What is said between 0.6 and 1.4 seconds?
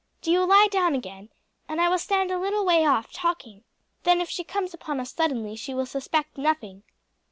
down again,